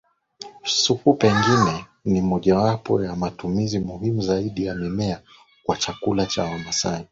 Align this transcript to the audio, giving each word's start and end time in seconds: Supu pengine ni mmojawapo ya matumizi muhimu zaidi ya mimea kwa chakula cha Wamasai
Supu 0.63 1.13
pengine 1.13 1.85
ni 2.05 2.21
mmojawapo 2.21 3.03
ya 3.03 3.15
matumizi 3.15 3.79
muhimu 3.79 4.21
zaidi 4.21 4.65
ya 4.65 4.75
mimea 4.75 5.21
kwa 5.63 5.77
chakula 5.77 6.25
cha 6.25 6.43
Wamasai 6.43 7.07